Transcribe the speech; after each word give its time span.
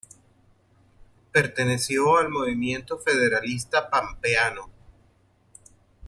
Perteneció 1.31 2.17
al 2.17 2.29
Movimiento 2.29 2.97
Federalista 2.97 3.87
Pampeano. 3.87 4.67